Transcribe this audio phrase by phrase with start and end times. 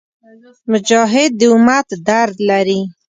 [0.71, 2.79] مجاهد د امت درد لري.